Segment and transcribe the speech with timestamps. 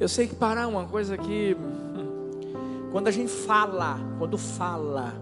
[0.00, 1.54] Eu sei que parar é uma coisa que.
[2.90, 5.14] Quando a gente fala, quando fala,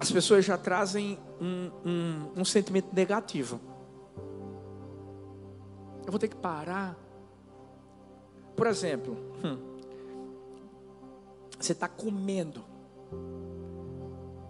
[0.00, 3.60] as pessoas já trazem um, um, um sentimento negativo.
[6.04, 6.98] Eu vou ter que parar.
[8.56, 9.56] Por exemplo, hum,
[11.60, 12.64] você está comendo.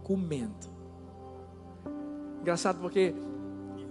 [0.02, 0.66] Comendo.
[2.40, 3.14] Engraçado porque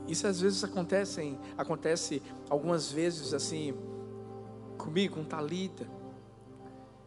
[0.08, 3.74] isso às vezes acontece, acontece algumas vezes assim
[4.78, 5.88] comigo, com Talita.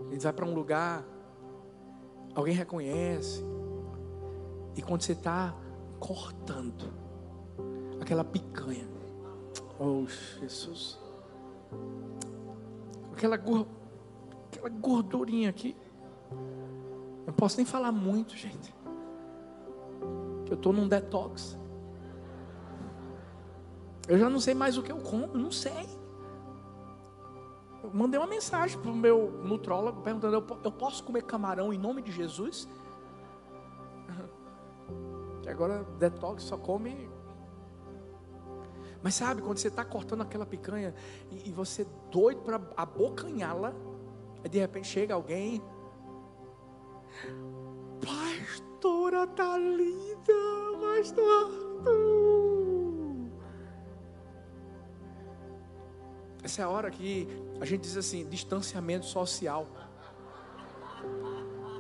[0.00, 1.04] A gente vai para um lugar,
[2.34, 3.44] alguém reconhece.
[4.74, 5.54] E quando você está
[5.98, 6.92] cortando
[8.00, 8.88] aquela picanha,
[9.78, 10.06] oh
[10.40, 10.98] Jesus,
[13.12, 15.76] aquela, aquela gordurinha aqui,
[17.26, 18.74] não posso nem falar muito, gente.
[20.44, 21.58] Que eu estou num detox.
[24.08, 25.88] Eu já não sei mais o que eu como, não sei.
[27.82, 32.02] Eu mandei uma mensagem para o meu nutrólogo perguntando: eu posso comer camarão em nome
[32.02, 32.68] de Jesus?
[35.42, 37.08] Que agora detox só come.
[39.02, 40.94] Mas sabe, quando você está cortando aquela picanha
[41.30, 43.72] e, e você é doido para abocanhá-la,
[44.48, 45.62] de repente chega alguém.
[48.00, 50.32] Pastora Thalita,
[50.80, 52.35] pastor
[56.46, 57.26] Essa é a hora que
[57.60, 59.66] a gente diz assim, distanciamento social.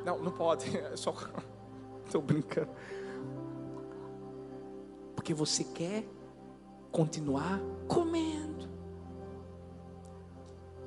[0.04, 0.66] Não, não pode.
[0.76, 1.14] É só
[2.04, 2.70] estou brincando.
[5.14, 6.04] Porque você quer
[6.90, 8.68] continuar comendo.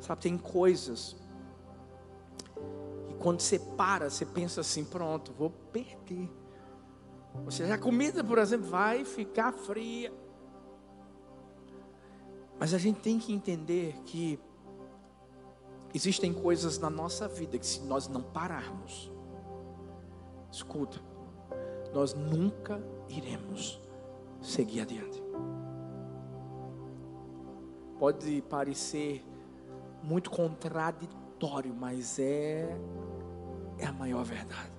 [0.02, 1.16] Sabe, tem coisas
[3.10, 6.30] e quando você para, você pensa assim, pronto, vou perder.
[7.46, 10.12] Ou seja, a comida, por exemplo, vai ficar fria.
[12.60, 14.40] Mas a gente tem que entender que
[15.94, 19.12] existem coisas na nossa vida que se nós não pararmos,
[20.52, 21.00] escuta,
[21.94, 23.80] nós nunca iremos
[24.42, 25.24] seguir adiante.
[27.98, 29.26] Pode parecer
[30.04, 32.78] muito contraditório, mas é
[33.78, 34.79] é a maior verdade.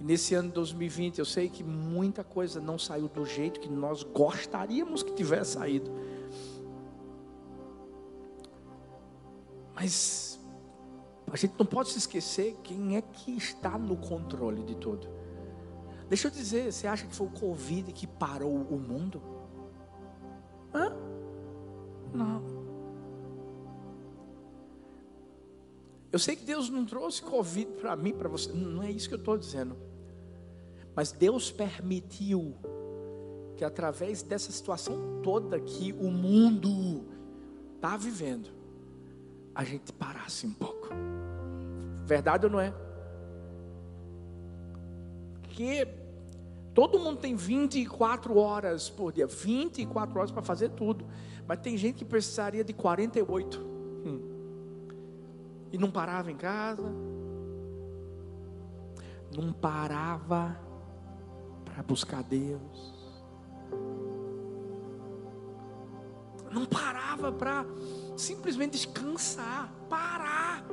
[0.00, 3.68] E nesse ano de 2020, eu sei que muita coisa não saiu do jeito que
[3.68, 5.90] nós gostaríamos que tivesse saído.
[9.74, 10.38] Mas
[11.30, 15.08] a gente não pode se esquecer quem é que está no controle de tudo.
[16.08, 19.20] Deixa eu dizer, você acha que foi o Covid que parou o mundo?
[20.74, 20.96] Hã?
[22.12, 22.42] Não.
[26.10, 28.50] Eu sei que Deus não trouxe Covid para mim, para você.
[28.52, 29.87] Não é isso que eu estou dizendo.
[30.98, 32.56] Mas Deus permitiu
[33.56, 37.06] que através dessa situação toda que o mundo
[37.76, 38.50] está vivendo,
[39.54, 40.88] a gente parasse um pouco.
[42.04, 42.74] Verdade ou não é?
[45.50, 45.86] Que
[46.74, 51.06] todo mundo tem 24 horas por dia, 24 horas para fazer tudo,
[51.46, 53.60] mas tem gente que precisaria de 48.
[54.04, 54.20] Hum.
[55.70, 56.92] E não parava em casa,
[59.32, 60.66] não parava
[61.78, 62.92] para buscar Deus.
[66.50, 67.64] Não parava para
[68.16, 70.64] simplesmente descansar, parar.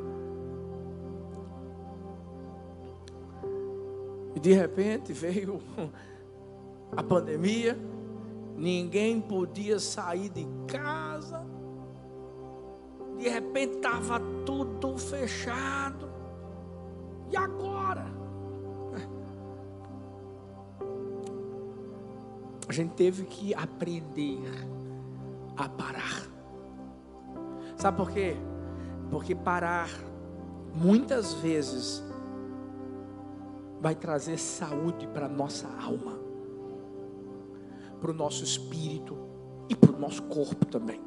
[4.35, 5.61] E de repente veio
[6.97, 7.77] a pandemia,
[8.55, 11.45] ninguém podia sair de casa.
[13.19, 16.09] De repente estava tudo fechado.
[17.29, 17.64] E agora?
[22.75, 24.41] Gente teve que aprender
[25.55, 26.27] a parar.
[27.77, 28.35] Sabe por quê?
[29.09, 29.89] Porque parar
[30.73, 32.03] muitas vezes
[33.79, 36.19] vai trazer saúde para nossa alma,
[38.01, 39.17] para o nosso espírito
[39.69, 41.01] e para o nosso corpo também.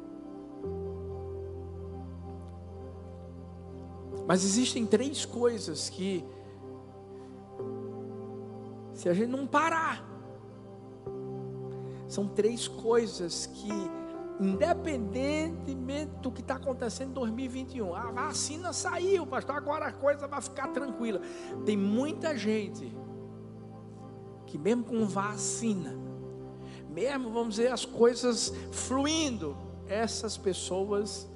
[4.27, 6.23] Mas existem três coisas que,
[8.93, 10.08] se a gente não parar,
[12.09, 13.69] são três coisas que,
[14.41, 20.41] independentemente do que está acontecendo em 2021, a vacina saiu, pastor, agora a coisa vai
[20.41, 21.21] ficar tranquila.
[21.65, 22.91] Tem muita gente
[24.47, 25.95] que, mesmo com vacina,
[26.89, 29.55] mesmo, vamos dizer, as coisas fluindo,
[29.87, 31.29] essas pessoas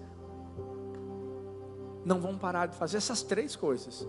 [2.03, 4.07] não vão parar de fazer essas três coisas.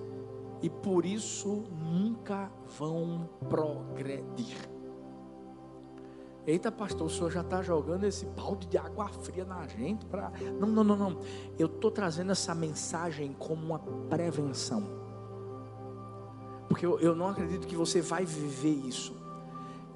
[0.62, 4.73] E por isso nunca vão progredir.
[6.46, 10.30] Eita, pastor, o senhor já está jogando esse balde de água fria na gente para.
[10.60, 11.18] Não, não, não, não.
[11.58, 13.78] Eu estou trazendo essa mensagem como uma
[14.10, 14.84] prevenção.
[16.68, 19.16] Porque eu, eu não acredito que você vai viver isso.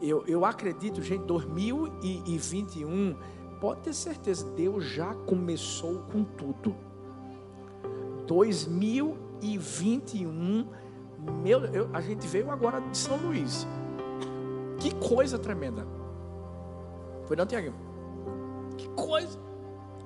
[0.01, 3.17] Eu, eu acredito, gente, 2021,
[3.61, 6.75] pode ter certeza, Deus já começou com tudo.
[8.27, 10.67] 2021,
[11.43, 13.67] meu, eu, a gente veio agora de São Luís.
[14.79, 15.87] Que coisa tremenda.
[17.29, 17.75] Foi não, Tiago?
[18.79, 19.39] Que coisa.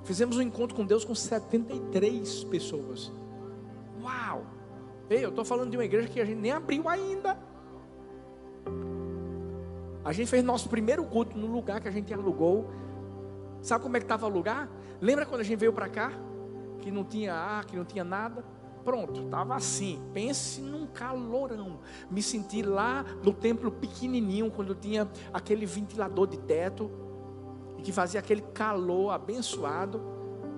[0.02, 3.12] Fizemos um encontro com Deus com 73 pessoas.
[4.02, 4.44] Uau!
[5.08, 7.38] Ei, eu estou falando de uma igreja que a gente nem abriu ainda.
[10.04, 12.68] A gente fez nosso primeiro culto no lugar que a gente alugou.
[13.60, 14.68] Sabe como é que estava o lugar?
[15.00, 16.10] Lembra quando a gente veio para cá?
[16.80, 18.44] Que não tinha ar, que não tinha nada?
[18.84, 20.02] Pronto, estava assim.
[20.12, 21.78] Pense num calorão.
[22.10, 26.90] Me senti lá no templo pequenininho, quando tinha aquele ventilador de teto
[27.82, 30.00] que fazia aquele calor abençoado.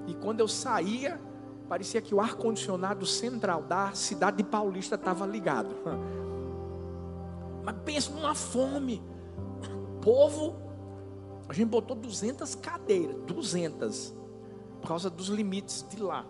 [0.06, 1.20] E quando eu saía,
[1.68, 5.74] parecia que o ar-condicionado central da cidade de Paulista estava ligado.
[7.64, 9.02] Mas pensa numa fome.
[10.02, 10.56] Povo,
[11.48, 14.14] a gente botou 200 cadeiras, 200,
[14.80, 16.26] por causa dos limites de lá.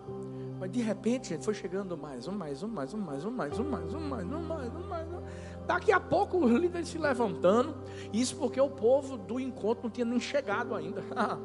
[0.65, 3.59] Mas de repente, gente, foi chegando mais um, mais um, mais um, mais um, mais
[3.59, 5.21] um, mais um, mais um, mais um, mais um.
[5.67, 7.75] Daqui a pouco os líderes se levantando.
[8.11, 11.03] Isso porque o povo do encontro não tinha nem chegado ainda.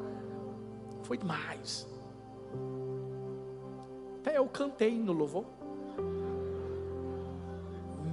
[1.03, 1.87] Foi demais.
[4.21, 5.45] Até eu cantei no louvor.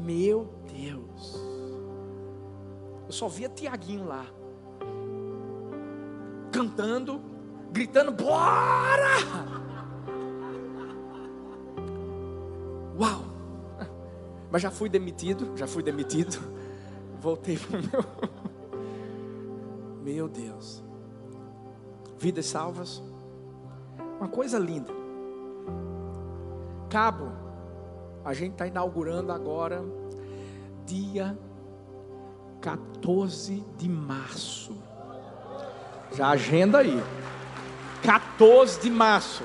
[0.05, 1.41] Meu Deus.
[3.07, 4.27] Eu só via Tiaguinho lá.
[6.53, 7.19] Cantando,
[7.73, 9.68] gritando, bora!
[14.51, 16.39] Mas já fui demitido, já fui demitido.
[17.21, 18.05] Voltei para o meu.
[20.03, 20.83] Meu Deus.
[22.19, 23.03] Vidas salvas.
[24.19, 24.93] Uma coisa linda.
[26.89, 27.31] Cabo,
[28.25, 29.85] a gente está inaugurando agora,
[30.87, 31.39] dia
[32.61, 34.77] 14 de março.
[36.13, 37.03] Já agenda aí.
[38.03, 39.43] 14 de março.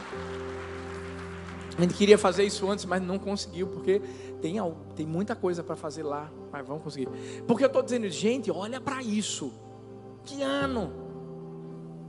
[1.78, 4.02] A gente queria fazer isso antes, mas não conseguiu, porque
[4.44, 4.58] tem,
[4.94, 7.08] tem muita coisa para fazer lá, mas vamos conseguir.
[7.48, 9.54] Porque eu estou dizendo, gente, olha para isso.
[10.26, 10.92] Que ano!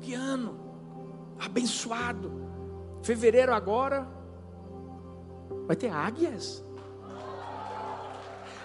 [0.01, 0.59] Que ano!
[1.39, 2.33] Abençoado!
[3.05, 4.09] Fevereiro agora
[5.65, 6.65] vai ter águias.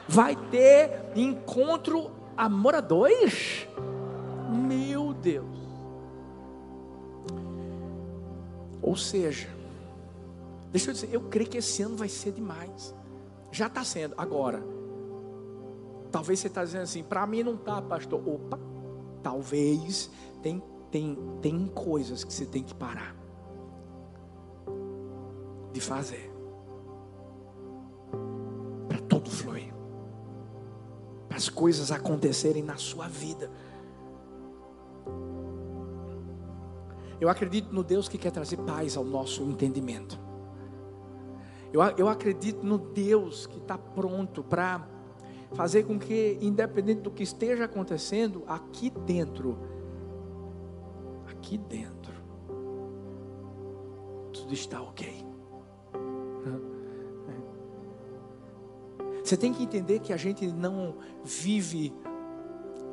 [0.07, 3.67] Vai ter encontro amor 2.
[4.49, 5.45] Meu Deus.
[8.81, 9.47] Ou seja,
[10.71, 12.93] Deixa eu dizer, eu creio que esse ano vai ser demais.
[13.51, 14.13] Já está sendo.
[14.17, 14.63] Agora,
[16.11, 18.21] talvez você está dizendo assim, para mim não está, pastor.
[18.27, 18.59] Opa,
[19.23, 20.09] talvez
[20.41, 20.61] tem,
[20.91, 23.15] tem, tem coisas que você tem que parar
[25.71, 26.31] de fazer.
[28.87, 29.73] Para tudo fluir.
[31.27, 33.49] Para as coisas acontecerem na sua vida.
[37.19, 40.28] Eu acredito no Deus que quer trazer paz ao nosso entendimento.
[41.71, 44.87] Eu, eu acredito no Deus que está pronto para
[45.53, 49.57] fazer com que, independente do que esteja acontecendo, aqui dentro,
[51.27, 52.13] aqui dentro,
[54.31, 55.27] tudo está ok.
[59.23, 61.93] Você tem que entender que a gente não vive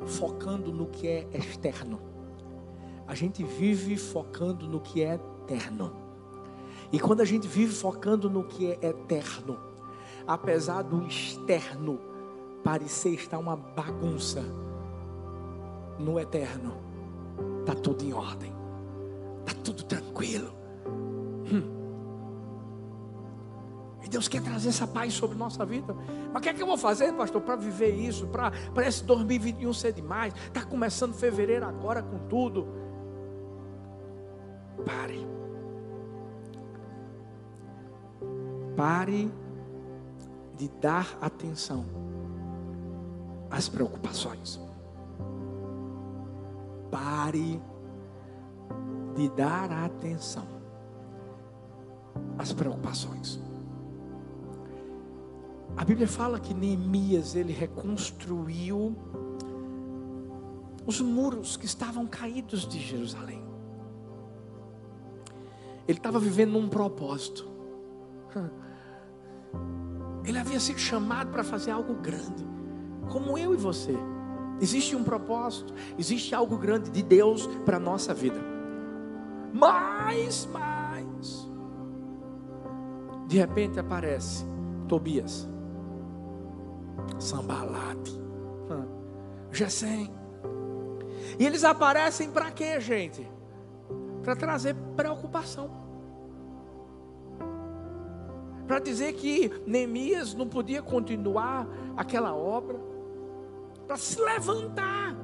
[0.05, 1.99] focando no que é externo,
[3.07, 6.06] a gente vive focando no que é eterno.
[6.91, 9.57] E quando a gente vive focando no que é eterno,
[10.25, 11.99] apesar do externo
[12.63, 14.43] parecer estar uma bagunça,
[15.99, 16.77] no eterno
[17.61, 18.53] está tudo em ordem,
[19.45, 20.53] está tudo tranquilo.
[21.51, 21.77] Hum.
[24.03, 25.93] E Deus quer trazer essa paz sobre nossa vida.
[26.31, 28.27] Mas o que é que eu vou fazer, pastor, para viver isso?
[28.27, 30.33] Para esse 2021 ser demais?
[30.47, 32.67] Está começando fevereiro agora com tudo.
[34.85, 35.36] Pare.
[38.77, 39.31] Pare
[40.55, 41.83] de dar atenção
[43.49, 44.59] às preocupações.
[46.91, 47.59] Pare
[49.15, 50.45] de dar atenção
[52.37, 53.39] às preocupações.
[55.75, 58.95] A Bíblia fala que Neemias ele reconstruiu
[60.85, 63.43] os muros que estavam caídos de Jerusalém.
[65.87, 67.47] Ele estava vivendo num propósito.
[70.25, 72.45] Ele havia sido chamado para fazer algo grande,
[73.09, 73.95] como eu e você.
[74.59, 78.39] Existe um propósito, existe algo grande de Deus para a nossa vida.
[79.53, 81.47] Mas, mas,
[83.27, 84.45] de repente aparece
[84.87, 85.47] Tobias,
[87.19, 88.27] Sambalate,
[89.51, 90.13] Gesem.
[91.39, 93.27] E eles aparecem para quê, gente?
[94.23, 95.86] Para trazer preocupação.
[98.67, 102.77] Para dizer que Neemias não podia continuar aquela obra
[103.87, 105.15] para se levantar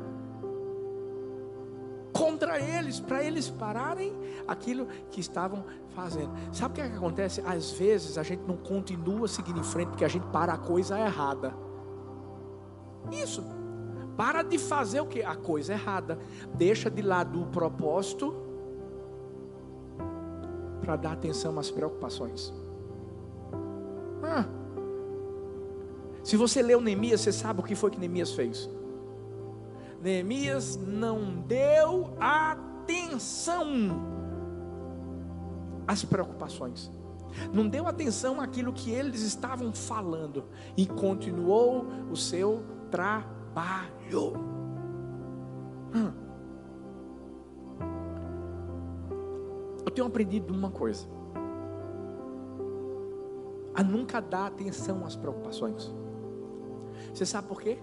[2.14, 4.16] contra eles, para eles pararem
[4.48, 6.32] aquilo que estavam fazendo.
[6.54, 7.44] Sabe o que, é que acontece?
[7.46, 10.98] Às vezes a gente não continua seguindo em frente porque a gente para a coisa
[10.98, 11.54] errada.
[13.12, 13.44] Isso.
[14.16, 15.22] Para de fazer o que?
[15.22, 16.18] A coisa errada.
[16.54, 18.34] Deixa de lado o propósito
[20.80, 22.54] para dar atenção às preocupações.
[24.24, 24.46] Ah.
[26.24, 28.70] Se você leu Neemias, você sabe o que foi que Neemias fez.
[30.02, 33.68] Neemias não deu atenção
[35.88, 36.92] às preocupações.
[37.52, 40.46] Não deu atenção àquilo que eles estavam falando
[40.78, 44.34] e continuou o seu trabalho.
[45.96, 46.12] Hum.
[49.86, 51.08] Eu tenho aprendido uma coisa:
[53.74, 55.92] a nunca dar atenção às preocupações.
[57.14, 57.78] Você sabe por quê?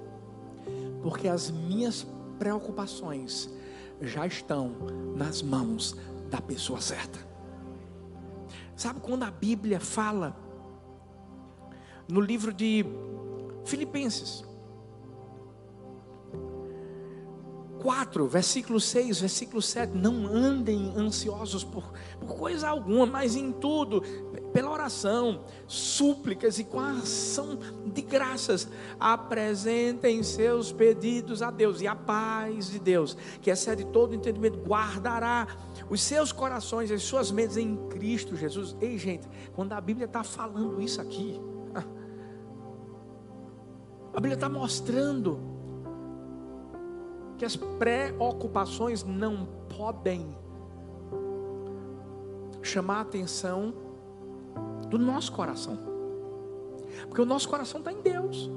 [1.02, 2.06] Porque as minhas
[2.38, 3.50] preocupações
[4.00, 4.72] já estão
[5.16, 5.96] nas mãos
[6.30, 7.18] da pessoa certa.
[8.76, 10.34] Sabe quando a Bíblia fala
[12.08, 12.84] no livro de
[13.64, 14.44] Filipenses
[17.80, 24.02] 4, versículo 6, versículo 7, não andem ansiosos por, por coisa alguma, mas em tudo,
[24.60, 31.86] pela oração, súplicas e com a ação de graças, apresentem seus pedidos a Deus, e
[31.86, 35.46] a paz de Deus, que excede todo entendimento, guardará
[35.88, 38.76] os seus corações, as suas mentes em Cristo Jesus.
[38.82, 41.40] Ei, gente, quando a Bíblia está falando isso aqui,
[44.12, 45.40] a Bíblia está mostrando
[47.38, 50.36] que as preocupações não podem
[52.60, 53.88] chamar a atenção
[54.90, 55.78] do nosso coração.
[57.06, 58.50] Porque o nosso coração está em Deus.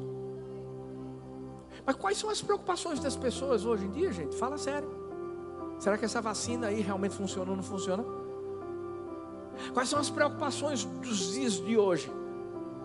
[1.85, 4.35] Mas quais são as preocupações das pessoas hoje em dia, gente?
[4.35, 4.89] Fala sério.
[5.79, 8.03] Será que essa vacina aí realmente funciona ou não funciona?
[9.73, 12.11] Quais são as preocupações dos dias de hoje?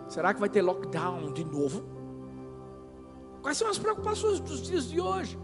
[0.08, 1.82] Será que vai ter lockdown de novo?
[3.40, 5.38] Quais são as preocupações dos dias de hoje?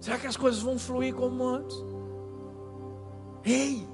[0.00, 1.76] Será que as coisas vão fluir como antes?
[3.44, 3.93] Ei!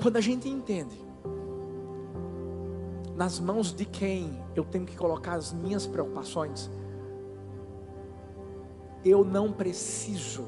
[0.00, 0.96] Quando a gente entende
[3.16, 6.70] nas mãos de quem eu tenho que colocar as minhas preocupações,
[9.04, 10.44] eu não preciso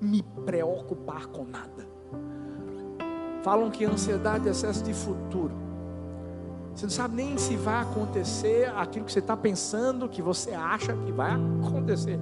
[0.00, 1.88] me preocupar com nada.
[3.42, 5.54] Falam que ansiedade é excesso de futuro.
[6.74, 10.94] Você não sabe nem se vai acontecer aquilo que você está pensando, que você acha
[10.94, 11.32] que vai
[11.66, 12.18] acontecer.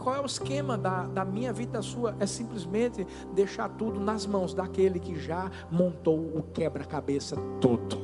[0.00, 2.16] Qual é o esquema da, da minha vida, da sua?
[2.18, 7.98] É simplesmente deixar tudo nas mãos daquele que já montou o quebra-cabeça todo.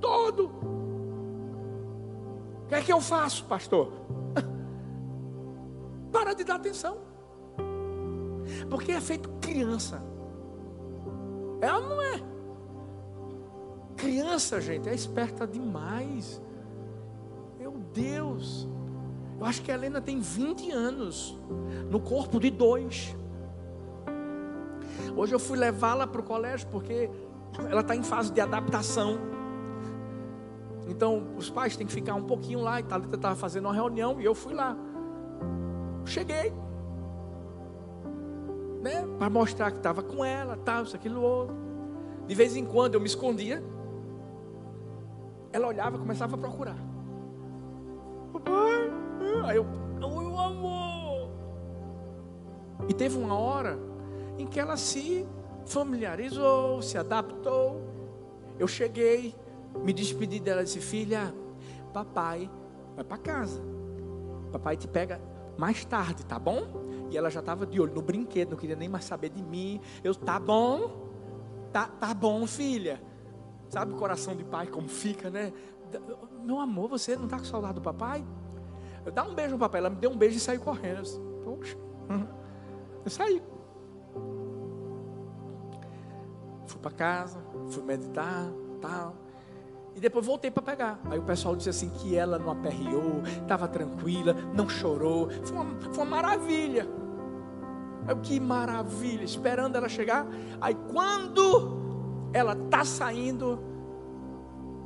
[0.00, 0.46] Todo.
[2.64, 3.92] O que é que eu faço, pastor?
[6.10, 6.98] Para de dar atenção.
[8.68, 10.02] Porque é feito criança.
[11.60, 12.20] Ela não é.
[13.96, 16.42] Criança, gente, é esperta demais.
[17.58, 18.68] Meu Deus.
[19.38, 21.38] Eu acho que a Helena tem 20 anos,
[21.88, 23.14] no corpo de dois.
[25.16, 27.08] Hoje eu fui levá-la para o colégio porque
[27.70, 29.18] ela está em fase de adaptação.
[30.88, 32.80] Então os pais têm que ficar um pouquinho lá.
[32.80, 34.76] E Thalita estava fazendo uma reunião e eu fui lá.
[36.04, 36.52] Cheguei.
[38.82, 41.56] Né, para mostrar que estava com ela, tal, isso, aquilo, outro.
[42.28, 43.62] De vez em quando eu me escondia.
[45.52, 46.87] Ela olhava e começava a procurar.
[49.44, 49.64] Aí eu,
[49.98, 51.30] meu amor.
[52.88, 53.78] E teve uma hora
[54.38, 55.26] em que ela se
[55.66, 57.82] familiarizou, se adaptou.
[58.58, 59.34] Eu cheguei,
[59.82, 61.34] me despedi dela e disse: Filha,
[61.92, 62.50] papai
[62.94, 63.62] vai para casa.
[64.52, 65.20] Papai te pega
[65.56, 66.88] mais tarde, tá bom?
[67.10, 69.80] E ela já estava de olho no brinquedo, não queria nem mais saber de mim.
[70.02, 71.08] Eu, tá bom?
[71.72, 73.02] Tá, tá bom, filha.
[73.68, 75.52] Sabe o coração de pai como fica, né?
[76.42, 78.24] Meu amor, você não está com saudade do papai?
[79.08, 79.80] Eu dá um beijo no papai.
[79.80, 80.98] Ela me deu um beijo e saiu correndo.
[80.98, 81.76] Eu, Poxa,
[83.04, 83.42] eu saí.
[86.66, 87.38] Fui para casa,
[87.70, 89.14] Fui meditar, tal.
[89.96, 91.00] E depois voltei para pegar.
[91.10, 95.30] Aí o pessoal disse assim que ela não aperreou, estava tranquila, não chorou.
[95.42, 96.86] Foi uma, foi uma maravilha.
[98.06, 100.26] Eu, que maravilha, esperando ela chegar.
[100.60, 103.58] Aí quando ela tá saindo,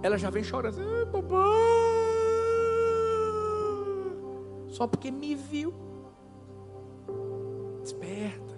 [0.00, 0.78] ela já vem chorando.
[0.80, 2.01] Ah, papai.
[4.72, 5.72] Só porque me viu.
[7.82, 8.54] Desperta.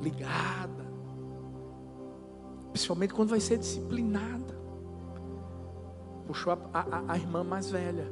[0.00, 0.84] Ligada.
[2.70, 4.54] Principalmente quando vai ser disciplinada.
[6.26, 8.06] Puxou a, a, a irmã mais velha.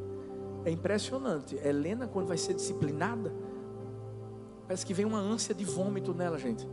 [0.65, 1.57] É impressionante.
[1.57, 3.35] Helena, quando vai ser disciplinada,
[4.67, 6.67] parece que vem uma ânsia de vômito nela, gente.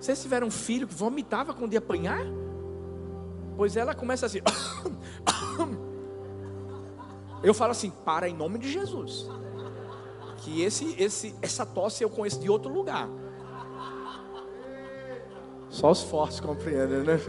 [0.00, 2.26] Vocês tiveram um filho que vomitava quando ia apanhar?
[3.56, 4.40] Pois ela começa assim.
[7.46, 9.30] Eu falo assim, para em nome de Jesus.
[10.38, 13.08] Que esse, esse, essa tosse eu conheço de outro lugar.
[15.68, 17.20] Só os fortes compreendem, né?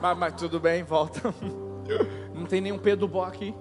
[0.00, 1.34] Mas, mas tudo bem, volta.
[2.34, 3.54] Não tem nenhum Pedro Bó aqui.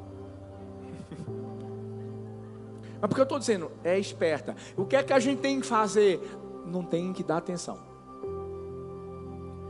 [3.01, 4.55] Mas porque eu estou dizendo, é esperta.
[4.77, 6.21] O que é que a gente tem que fazer?
[6.65, 7.77] Não tem que dar atenção.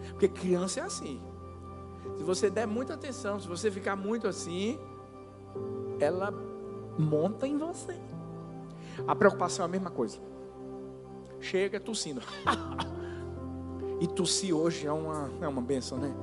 [0.10, 1.20] Porque criança é assim.
[2.18, 4.78] Se você der muita atenção, se você ficar muito assim,
[6.00, 6.32] ela
[6.98, 7.96] monta em você.
[9.08, 10.18] A preocupação é a mesma coisa.
[11.40, 12.22] Chega tossindo.
[14.00, 16.14] e tossir hoje é uma, é uma benção, né?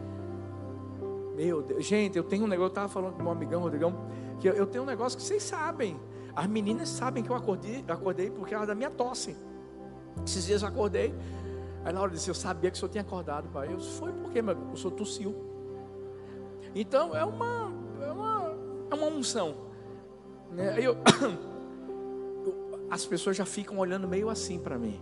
[1.35, 1.85] Meu Deus.
[1.85, 3.95] Gente, eu tenho um negócio, eu estava falando com meu amigão Rodrigão,
[4.41, 5.99] que eu, tenho um negócio que vocês sabem.
[6.35, 9.37] As meninas sabem que eu acordei, acordei porque era da minha tosse.
[10.25, 11.15] Esses dias eu acordei.
[11.85, 13.73] Aí na hora disse, eu sabia que o senhor tinha acordado, pai.
[13.73, 15.35] Eu disse, foi porque meu, o senhor tossiu.
[16.75, 18.55] Então é uma, é uma,
[18.91, 19.66] é uma unção.
[20.51, 20.77] Né?
[20.81, 20.97] Eu,
[22.91, 25.01] as pessoas já ficam olhando meio assim para mim.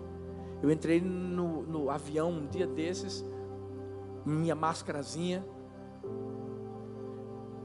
[0.62, 3.24] Eu entrei no, no, avião um dia desses,
[4.24, 5.44] minha máscarazinha.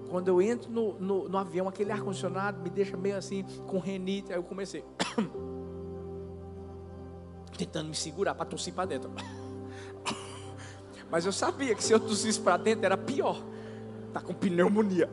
[0.09, 4.33] Quando eu entro no, no, no avião, aquele ar-condicionado me deixa meio assim, com renite.
[4.33, 4.83] Aí eu comecei.
[7.59, 9.11] tentando me segurar para tossir para dentro.
[11.11, 13.43] Mas eu sabia que se eu tossisse para dentro era pior.
[14.13, 15.09] Tá com pneumonia.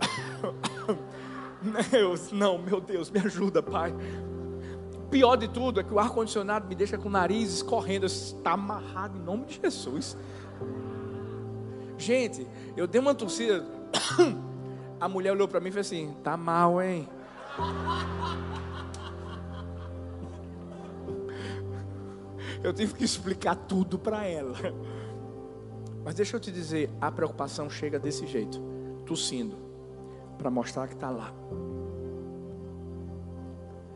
[1.90, 3.94] Deus, não, meu Deus, me ajuda, Pai.
[5.10, 8.06] Pior de tudo é que o ar-condicionado me deixa com o nariz escorrendo.
[8.06, 10.16] Está amarrado em nome de Jesus.
[11.96, 13.64] Gente, eu dei uma tossida.
[14.98, 17.08] A mulher olhou para mim e fez assim: Tá mal, hein?
[22.62, 24.56] Eu tive que explicar tudo para ela.
[26.04, 28.60] Mas deixa eu te dizer: a preocupação chega desse jeito,
[29.04, 29.65] tossindo
[30.36, 31.32] para mostrar que está lá.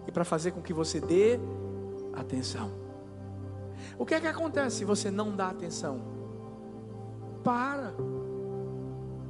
[0.07, 1.39] E para fazer com que você dê
[2.13, 2.71] atenção.
[3.99, 6.01] O que é que acontece se você não dá atenção?
[7.45, 7.95] Para.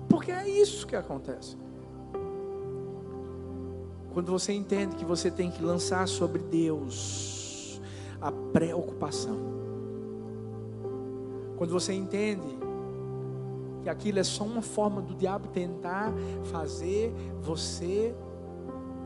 [0.08, 1.56] Porque é isso que acontece.
[4.12, 7.80] Quando você entende que você tem que lançar sobre Deus
[8.20, 9.38] a preocupação.
[11.56, 12.58] Quando você entende
[13.90, 16.12] aquilo é só uma forma do diabo tentar
[16.44, 18.14] fazer você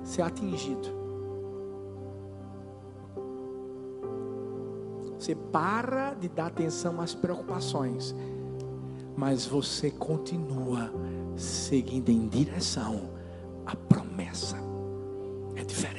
[0.03, 1.05] ser atingido.
[5.18, 8.14] Você para de dar atenção às preocupações,
[9.16, 10.92] mas você continua
[11.35, 13.11] seguindo em direção
[13.64, 14.57] à promessa.
[15.57, 15.93] É diferente.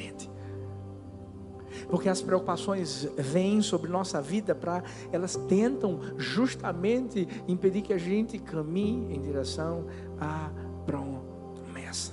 [1.95, 8.37] Porque as preocupações vêm sobre nossa vida para elas tentam justamente impedir que a gente
[8.37, 9.85] caminhe em direção
[10.19, 10.51] à
[10.85, 12.11] promessa.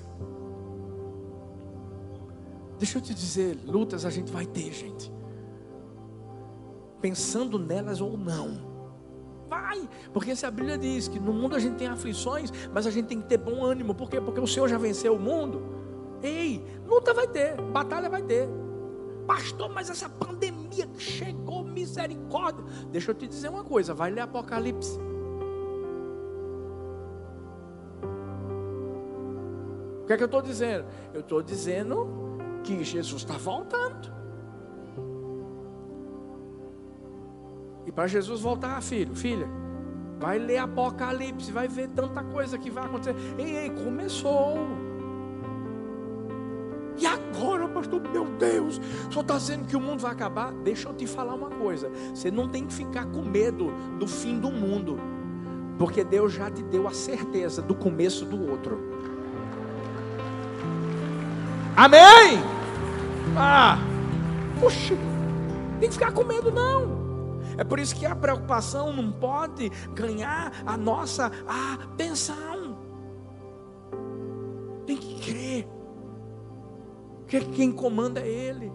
[2.78, 5.12] Deixa eu te dizer, lutas a gente vai ter, gente.
[7.00, 8.70] Pensando nelas ou não.
[9.48, 12.90] Vai, porque se a Bíblia diz que no mundo a gente tem aflições, mas a
[12.92, 14.20] gente tem que ter bom ânimo, por quê?
[14.20, 15.60] Porque o Senhor já venceu o mundo.
[16.22, 18.48] Ei, luta vai ter, batalha vai ter,
[19.26, 22.64] Pastor, mas essa pandemia chegou, misericórdia.
[22.90, 24.98] Deixa eu te dizer uma coisa: vai ler Apocalipse.
[30.02, 30.84] O que é que eu estou dizendo?
[31.14, 34.12] Eu estou dizendo que Jesus está voltando.
[37.86, 39.48] E para Jesus voltar, filho, filha,
[40.18, 43.14] vai ler Apocalipse, vai ver tanta coisa que vai acontecer.
[43.38, 44.56] Ei, ei, começou.
[47.82, 50.52] Pastor, meu Deus, senhor está dizendo que o mundo vai acabar?
[50.52, 54.38] Deixa eu te falar uma coisa: você não tem que ficar com medo do fim
[54.38, 55.00] do mundo,
[55.78, 58.78] porque Deus já te deu a certeza do começo do outro.
[61.76, 62.38] Amém?
[63.36, 63.78] Ah,
[64.60, 64.94] puxa,
[65.80, 67.02] tem que ficar com medo, não.
[67.58, 72.36] É por isso que a preocupação não pode ganhar a nossa atenção.
[72.36, 72.51] Tem
[77.40, 78.72] que quem comanda é Ele.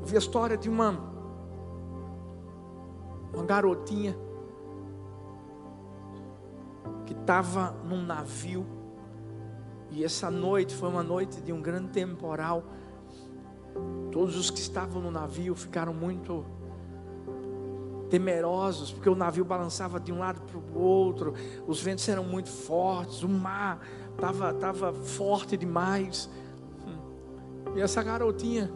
[0.00, 1.16] Eu vi a história de uma
[3.32, 4.16] uma garotinha
[7.06, 8.66] que estava num navio
[9.90, 12.64] e essa noite foi uma noite de um grande temporal.
[14.10, 16.44] Todos os que estavam no navio ficaram muito
[18.10, 21.34] temerosos, porque o navio balançava de um lado para o outro,
[21.66, 23.80] os ventos eram muito fortes, o mar
[24.18, 26.28] estava tava forte demais.
[27.76, 28.70] E essa garotinha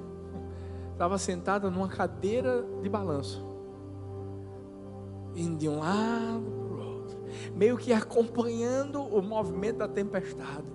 [0.93, 3.45] estava sentada numa cadeira de balanço,
[5.35, 7.19] indo de um lado para o outro,
[7.57, 10.71] meio que acompanhando o movimento da tempestade.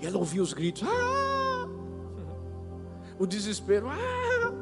[0.00, 1.68] E ela ouvia os gritos, ah!
[3.18, 4.52] o desespero, ah!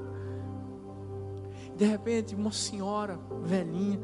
[1.77, 4.01] De repente, uma senhora velhinha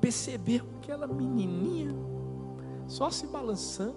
[0.00, 2.11] percebeu aquela menininha
[2.92, 3.96] só se balançando.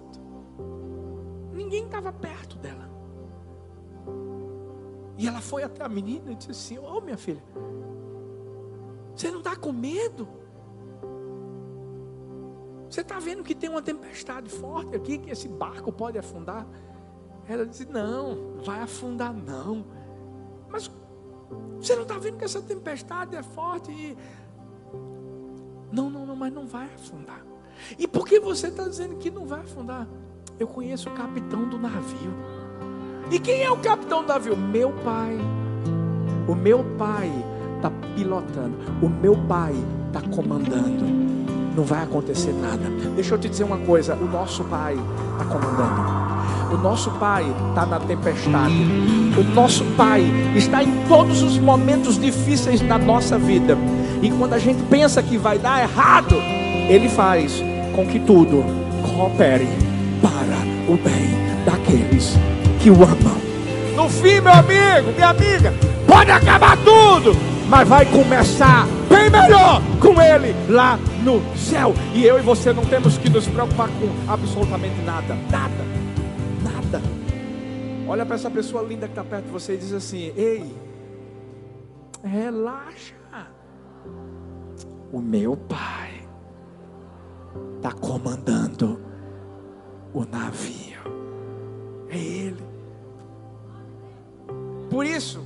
[1.52, 2.88] Ninguém estava perto dela.
[5.18, 7.42] E ela foi até a menina e disse assim: Ô oh, minha filha,
[9.14, 10.26] você não está com medo?
[12.88, 16.66] Você está vendo que tem uma tempestade forte aqui, que esse barco pode afundar?
[17.46, 19.84] Ela disse: Não, vai afundar não.
[20.70, 20.90] Mas
[21.78, 23.92] você não está vendo que essa tempestade é forte?
[23.92, 24.16] E...
[25.92, 27.45] Não, não, não, mas não vai afundar.
[27.98, 30.06] E por que você está dizendo que não vai afundar?
[30.58, 32.32] Eu conheço o capitão do navio.
[33.30, 34.56] E quem é o capitão do navio?
[34.56, 35.38] Meu pai.
[36.48, 37.30] O meu pai
[37.76, 38.76] está pilotando.
[39.02, 39.74] O meu pai
[40.06, 41.04] está comandando.
[41.76, 42.88] Não vai acontecer nada.
[43.14, 46.26] Deixa eu te dizer uma coisa: o nosso pai está comandando.
[46.72, 48.74] O nosso Pai está na tempestade.
[49.38, 50.24] O nosso Pai
[50.56, 53.78] está em todos os momentos difíceis da nossa vida.
[54.20, 56.34] E quando a gente pensa que vai dar errado,
[56.88, 57.62] Ele faz
[57.94, 58.64] com que tudo
[59.02, 59.66] coopere
[60.22, 62.34] para o bem daqueles
[62.80, 63.36] que o amam.
[63.96, 65.74] No fim, meu amigo, minha amiga,
[66.06, 67.32] pode acabar tudo,
[67.68, 71.92] mas vai começar bem melhor com Ele lá no céu.
[72.14, 75.84] E eu e você não temos que nos preocupar com absolutamente nada, nada,
[76.62, 77.02] nada.
[78.06, 80.64] Olha para essa pessoa linda que está perto de você e diz assim: Ei,
[82.22, 83.14] relaxa.
[85.12, 86.25] O meu Pai
[87.86, 89.00] está comandando
[90.12, 90.98] o navio.
[92.08, 92.64] É Ele.
[94.90, 95.40] Por isso,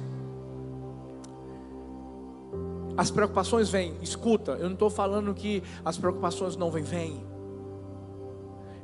[2.97, 3.97] as preocupações vêm.
[4.01, 7.27] Escuta, eu não estou falando que as preocupações não vêm, vêm.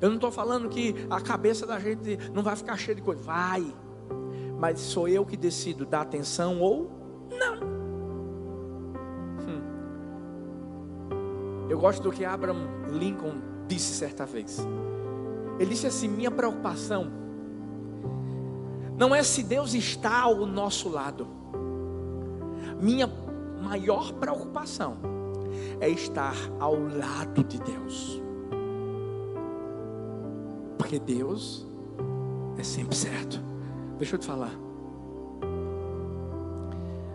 [0.01, 3.23] Eu não estou falando que a cabeça da gente não vai ficar cheia de coisa.
[3.23, 3.75] Vai.
[4.59, 6.91] Mas sou eu que decido dar atenção ou
[7.31, 7.76] não.
[11.69, 13.35] Eu gosto do que Abraham Lincoln
[13.67, 14.59] disse certa vez.
[15.59, 17.11] Ele disse assim: Minha preocupação
[18.97, 21.27] não é se Deus está ao nosso lado.
[22.81, 23.11] Minha
[23.63, 24.99] maior preocupação
[25.81, 28.23] é estar ao lado de Deus.
[30.79, 31.67] Porque Deus
[32.59, 33.41] é sempre certo.
[33.99, 34.53] Deixa eu te falar.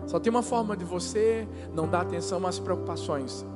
[0.06, 3.46] Só tem uma forma de você não dar atenção às preocupações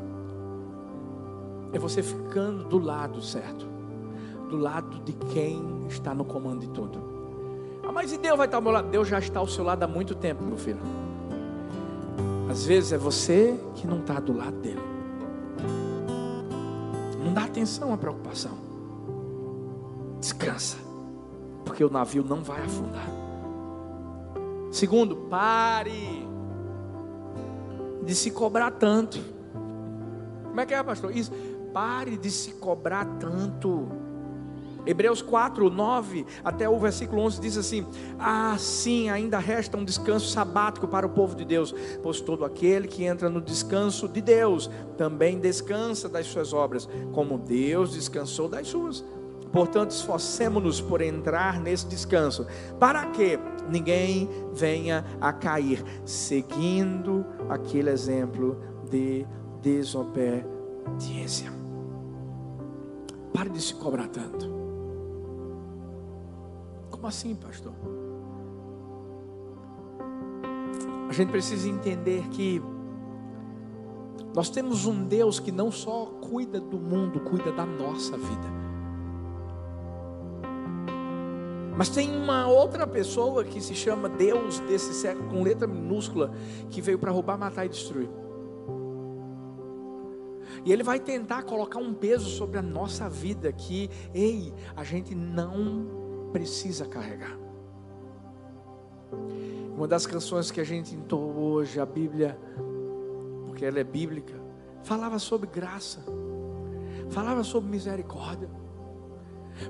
[1.73, 3.67] é você ficando do lado certo,
[4.49, 7.17] do lado de quem está no comando de tudo.
[7.83, 8.89] Ah, mas e Deus vai estar ao meu lado?
[8.89, 10.81] Deus já está ao seu lado há muito tempo, meu filho.
[12.51, 14.81] Às vezes é você que não está do lado dele.
[17.25, 18.53] Não dá atenção à preocupação.
[20.21, 20.79] Descansa,
[21.65, 23.09] porque o navio não vai afundar.
[24.71, 26.27] Segundo, pare
[28.03, 29.19] de se cobrar tanto.
[30.45, 31.15] Como é que é, pastor?
[31.15, 31.31] Isso
[31.77, 33.87] pare de se cobrar tanto.
[34.87, 37.87] Hebreus 4, 9 até o versículo 11 diz assim:
[38.19, 43.05] Assim ainda resta um descanso sabático para o povo de Deus, pois todo aquele que
[43.05, 49.05] entra no descanso de Deus também descansa das suas obras, como Deus descansou das suas.
[49.53, 52.47] Portanto, esforcemos-nos por entrar nesse descanso,
[52.81, 58.59] para que ninguém venha a cair, seguindo aquele exemplo
[58.91, 59.27] de
[59.61, 61.66] desobediência.
[63.37, 64.51] Pare de se cobrar tanto.
[66.91, 67.75] Como assim, pastor?
[71.07, 72.63] A gente precisa entender que
[74.35, 78.49] nós temos um Deus que não só cuida do mundo, cuida da nossa vida.
[81.77, 86.33] Mas tem uma outra pessoa que se chama Deus desse século, com letra minúscula,
[86.71, 88.09] que veio para roubar, matar e destruir.
[90.67, 95.15] E ele vai tentar colocar um peso sobre a nossa vida que, ei, a gente
[95.15, 97.39] não precisa carregar.
[99.75, 102.39] Uma das canções que a gente entoou hoje, a Bíblia,
[103.47, 104.35] porque ela é bíblica,
[104.83, 106.05] falava sobre graça,
[107.09, 108.51] falava sobre misericórdia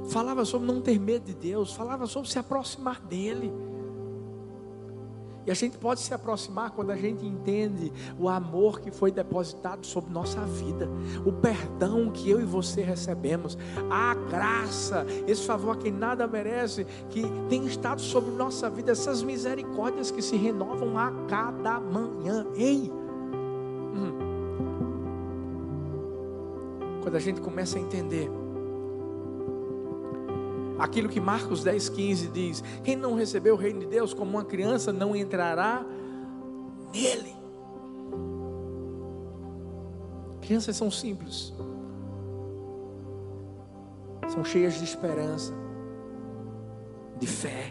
[0.09, 3.53] falava sobre não ter medo de Deus, falava sobre se aproximar dEle.
[5.47, 9.87] E a gente pode se aproximar quando a gente entende o amor que foi depositado
[9.87, 10.89] sobre nossa vida,
[11.25, 13.57] o perdão que eu e você recebemos,
[13.89, 19.23] a graça, esse favor a quem nada merece, que tem estado sobre nossa vida, essas
[19.23, 22.45] misericórdias que se renovam a cada manhã.
[22.57, 22.91] Ei!
[23.95, 24.19] Hum.
[27.03, 28.29] Quando a gente começa a entender
[30.79, 34.45] aquilo que Marcos 10, 15 diz: Quem não recebeu o reino de Deus como uma
[34.45, 35.85] criança não entrará
[36.93, 37.35] nele.
[40.41, 41.53] Crianças são simples,
[44.29, 45.53] são cheias de esperança,
[47.19, 47.71] de fé.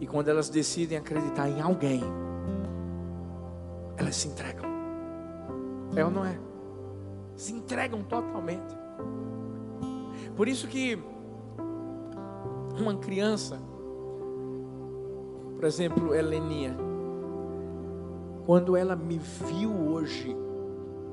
[0.00, 2.02] E quando elas decidem acreditar em alguém,
[3.96, 4.68] elas se entregam.
[5.94, 6.36] É ou não é?
[7.36, 8.81] Se entregam totalmente.
[10.36, 10.98] Por isso que
[12.80, 13.60] uma criança,
[15.56, 16.76] por exemplo, Heleninha,
[18.46, 20.34] quando ela me viu hoje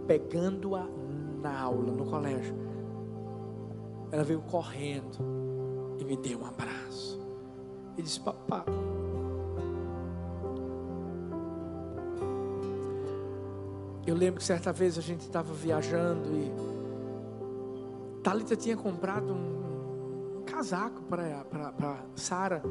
[0.08, 0.88] pegando-a
[1.42, 2.56] na aula, no colégio,
[4.12, 5.18] ela veio correndo
[6.00, 7.20] e me deu um abraço.
[7.98, 8.66] E disse: Papá,
[14.08, 16.79] eu lembro que certa vez a gente estava viajando e
[18.30, 22.62] Talita tinha comprado um, um casaco para Sara.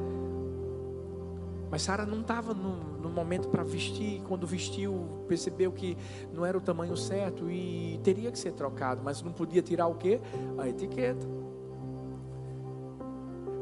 [1.69, 4.23] Mas Sara não estava no, no, momento para vestir.
[4.29, 5.99] Quando vestiu, percebeu que
[6.33, 9.01] não era o tamanho certo e teria que ser trocado.
[9.03, 10.21] Mas não podia tirar o quê?
[10.57, 11.27] A etiqueta.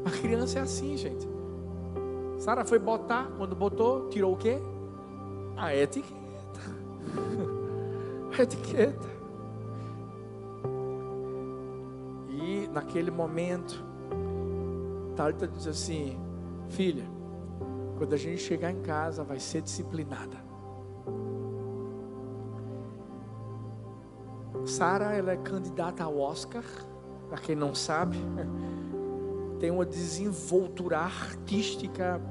[0.05, 1.27] A criança é assim, gente.
[2.37, 4.59] Sara foi botar, quando botou, tirou o quê?
[5.55, 6.61] A etiqueta.
[8.37, 9.16] A etiqueta.
[12.77, 13.83] Naquele momento,
[15.15, 16.15] Talita diz assim:
[16.69, 17.05] Filha,
[17.97, 20.37] quando a gente chegar em casa, vai ser disciplinada.
[24.63, 26.63] Sara, ela é candidata ao Oscar,
[27.29, 28.17] para quem não sabe,
[29.59, 32.21] tem uma desenvoltura artística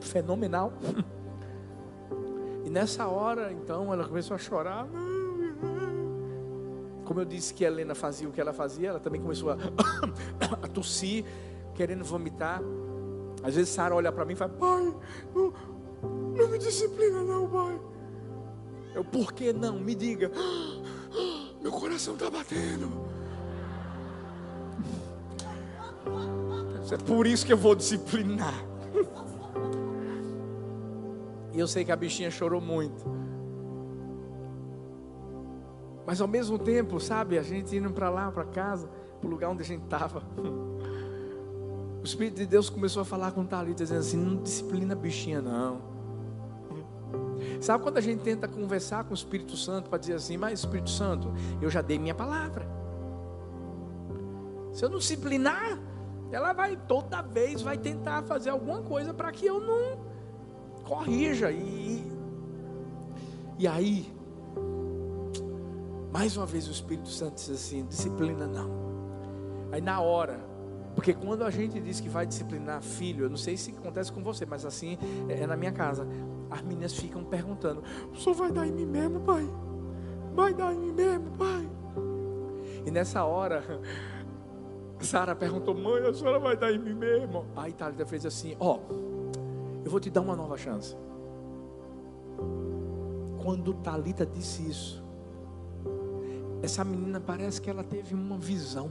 [0.00, 0.72] fenomenal.
[2.64, 4.86] E nessa hora, então, ela começou a chorar.
[7.12, 9.58] Como eu disse que a Helena fazia o que ela fazia, ela também começou a,
[10.64, 11.26] a tossir,
[11.74, 12.62] querendo vomitar.
[13.42, 14.94] Às vezes Sara olha para mim e fala: Pai,
[15.34, 15.52] não,
[16.34, 17.78] não me disciplina, não, pai.
[18.94, 19.78] Eu, por que não?
[19.78, 20.32] Me diga.
[21.60, 22.90] Meu coração está batendo.
[26.90, 28.54] É por isso que eu vou disciplinar.
[31.54, 33.21] E eu sei que a bichinha chorou muito.
[36.06, 38.88] Mas ao mesmo tempo, sabe, a gente indo para lá, para casa,
[39.20, 40.22] para o lugar onde a gente estava.
[42.00, 45.92] O Espírito de Deus começou a falar com Thalita, dizendo assim: não disciplina bichinha, não.
[47.60, 50.90] Sabe quando a gente tenta conversar com o Espírito Santo para dizer assim, mas Espírito
[50.90, 52.66] Santo, eu já dei minha palavra.
[54.72, 55.78] Se eu não disciplinar,
[56.32, 59.98] ela vai toda vez vai tentar fazer alguma coisa para que eu não
[60.84, 61.50] corrija.
[61.52, 62.04] E,
[63.58, 64.11] e aí,
[66.12, 68.70] mais uma vez o Espírito Santo diz assim: disciplina não.
[69.72, 70.38] Aí na hora,
[70.94, 74.22] porque quando a gente diz que vai disciplinar filho, eu não sei se acontece com
[74.22, 74.98] você, mas assim
[75.28, 76.06] é, é na minha casa.
[76.50, 79.48] As meninas ficam perguntando: o senhor vai dar em mim mesmo, pai?
[80.34, 81.68] Vai dar em mim mesmo, pai?
[82.84, 83.64] E nessa hora,
[85.00, 87.46] Sara perguntou: mãe, a senhora vai dar em mim mesmo?
[87.56, 90.94] Aí Thalita fez assim: ó, oh, eu vou te dar uma nova chance.
[93.42, 95.01] Quando Talita disse isso,
[96.62, 98.90] essa menina parece que ela teve uma visão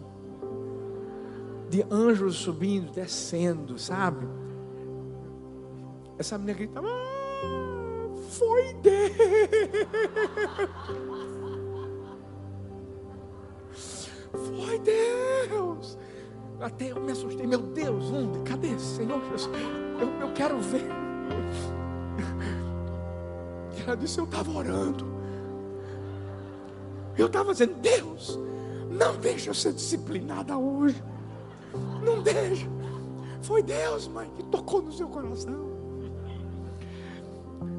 [1.70, 4.28] de anjos subindo, descendo, sabe?
[6.20, 9.08] Essa menina gritava: ah, Foi Deus!
[14.34, 15.98] Foi Deus!
[16.60, 18.40] Até eu me assustei, meu Deus, onde?
[18.42, 19.50] Cadê, Senhor Jesus?
[20.00, 20.86] Eu, eu quero ver.
[23.88, 25.21] Ela disse: Eu estava orando.
[27.18, 28.40] Eu estava dizendo, Deus,
[28.90, 31.02] não deixa eu ser disciplinada hoje.
[32.04, 32.68] Não deixa.
[33.42, 35.72] Foi Deus, mãe, que tocou no seu coração.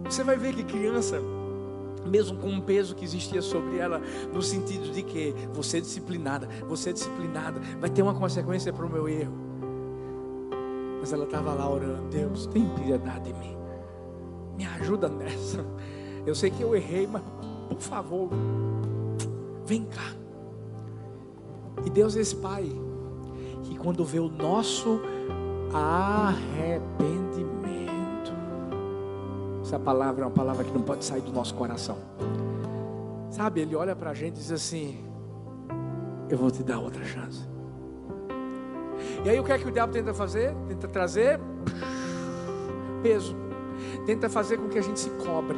[0.04, 1.20] Você vai ver que criança,
[2.04, 4.00] mesmo com o peso que existia sobre ela,
[4.32, 8.84] no sentido de que você é disciplinada, você é disciplinada, vai ter uma consequência para
[8.84, 9.32] o meu erro.
[11.00, 13.56] Mas ela estava lá orando, Deus, tem piedade de mim.
[14.56, 15.64] Me ajuda nessa.
[16.26, 17.22] Eu sei que eu errei, mas
[17.68, 18.28] por favor,
[19.66, 20.14] vem cá.
[21.84, 22.64] E Deus é esse Pai
[23.62, 25.00] que quando vê o nosso
[25.72, 28.32] arrependimento,
[29.62, 31.96] essa palavra é uma palavra que não pode sair do nosso coração.
[33.30, 35.02] Sabe, Ele olha para a gente e diz assim:
[36.28, 37.40] Eu vou te dar outra chance.
[39.24, 40.54] E aí o que é que o diabo tenta fazer?
[40.68, 41.40] Tenta trazer
[43.02, 43.34] peso.
[44.06, 45.56] Tenta fazer com que a gente se cobre.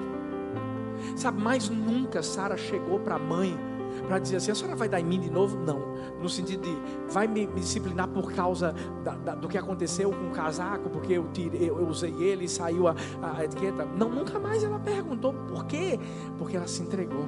[1.16, 3.58] Sabe, mais nunca Sara chegou para a mãe
[4.06, 5.56] para dizer assim: a senhora vai dar em mim de novo?
[5.58, 5.94] Não.
[6.20, 10.28] No sentido de, vai me, me disciplinar por causa da, da, do que aconteceu com
[10.28, 13.84] o casaco, porque eu, tirei, eu, eu usei ele e saiu a, a etiqueta.
[13.84, 15.98] Não, nunca mais ela perguntou por quê?
[16.38, 17.26] Porque ela se entregou.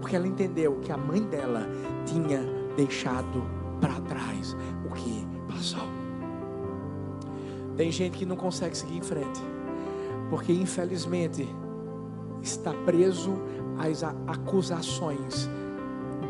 [0.00, 1.68] Porque ela entendeu que a mãe dela
[2.04, 2.42] tinha
[2.76, 3.44] deixado
[3.80, 5.86] para trás o que passou.
[7.76, 9.40] Tem gente que não consegue seguir em frente,
[10.30, 11.48] porque infelizmente
[12.42, 13.38] está preso
[13.78, 15.48] às acusações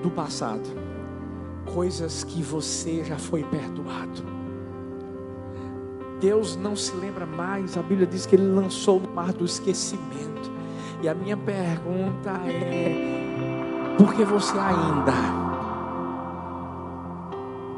[0.03, 0.69] do passado,
[1.73, 4.39] coisas que você já foi perdoado.
[6.21, 10.51] Deus não se lembra mais, a Bíblia diz que Ele lançou no mar do esquecimento.
[11.01, 15.13] E a minha pergunta é: por que você ainda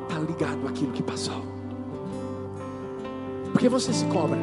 [0.03, 1.45] está ligado àquilo que passou?
[3.53, 4.39] Por que você se cobra?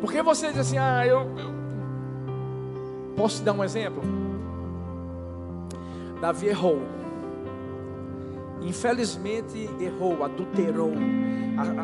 [0.00, 1.50] Por que você diz assim, ah, eu, eu...
[3.16, 4.02] posso te dar um exemplo?
[6.20, 6.80] Davi errou.
[8.60, 10.92] Infelizmente errou, adulterou,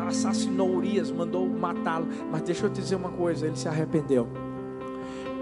[0.07, 2.07] assassinou Urias, mandou matá-lo.
[2.31, 4.27] Mas deixa eu te dizer uma coisa: ele se arrependeu.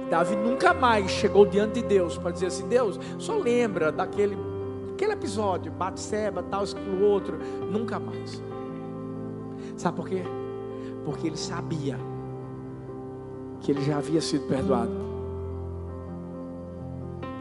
[0.10, 4.38] Davi nunca mais chegou diante de Deus para dizer assim: Deus, só lembra daquele
[4.93, 7.38] aquele episódio, Batseba, tal, aquilo outro.
[7.71, 8.41] Nunca mais.
[9.75, 10.23] Sabe por quê?
[11.03, 11.97] Porque ele sabia
[13.60, 14.91] que ele já havia sido perdoado.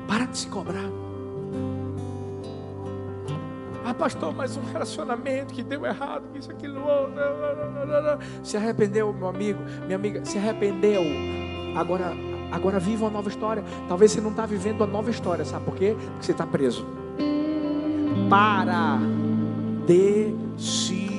[0.09, 0.91] Para de se cobrar.
[3.85, 9.29] Ah, pastor, mas um relacionamento que deu errado, isso, aquilo, não, não, se arrependeu, meu
[9.29, 11.03] amigo, minha amiga, se arrependeu.
[11.77, 12.13] Agora,
[12.53, 13.65] agora viva uma nova história.
[13.89, 15.97] Talvez você não está vivendo uma nova história, sabe por quê?
[15.99, 16.87] Porque você está preso.
[18.31, 18.99] Para
[19.87, 21.12] de se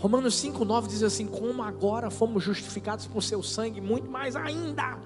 [0.00, 4.98] Romanos 5,9 diz assim: Como agora fomos justificados por seu sangue, muito mais ainda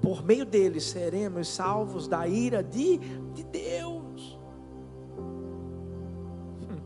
[0.00, 2.98] por meio dele seremos salvos da ira de,
[3.34, 4.38] de Deus.
[6.62, 6.80] Hum.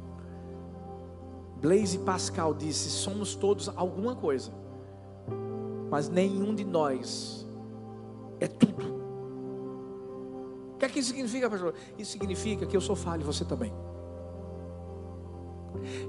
[1.61, 4.53] Blaise Pascal disse: somos todos alguma coisa,
[5.91, 7.47] mas nenhum de nós
[8.41, 9.03] é tudo.
[10.75, 11.75] O que é que isso significa, pastor?
[11.99, 13.73] Isso significa que eu sou falho e você também.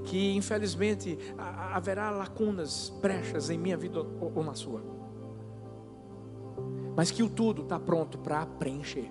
[0.04, 4.94] Que infelizmente haverá lacunas, brechas em minha vida ou na sua
[6.96, 9.10] mas que o tudo está pronto para preencher.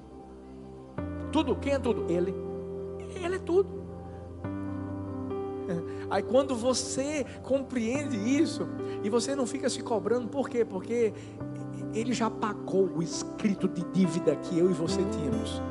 [1.31, 2.05] Tudo, quem é tudo?
[2.09, 2.33] Ele.
[3.21, 3.83] Ele é tudo.
[6.09, 8.67] Aí quando você compreende isso
[9.03, 10.63] e você não fica se cobrando, por quê?
[10.63, 11.13] Porque
[11.93, 15.61] ele já pagou o escrito de dívida que eu e você tínhamos.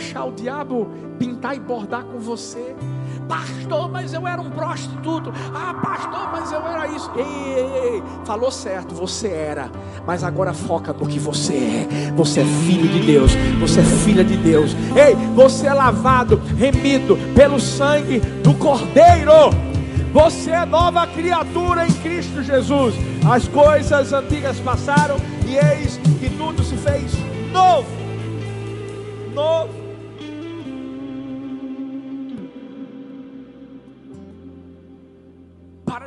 [0.00, 2.74] Deixar o diabo pintar e bordar com você.
[3.28, 5.30] Pastor, mas eu era um prostituto.
[5.54, 7.10] Ah, pastor, mas eu era isso.
[7.14, 9.70] Ei, ei, ei, falou certo, você era.
[10.06, 12.12] Mas agora foca no que você é.
[12.16, 13.32] Você é filho de Deus.
[13.60, 14.74] Você é filha de Deus.
[14.96, 19.50] Ei, você é lavado, remido pelo sangue do Cordeiro.
[20.12, 22.94] Você é nova criatura em Cristo Jesus.
[23.30, 25.16] As coisas antigas passaram
[25.46, 27.12] e eis que tudo se fez
[27.52, 27.86] novo.
[29.34, 29.79] Novo.